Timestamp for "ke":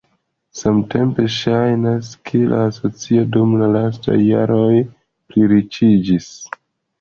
2.29-2.41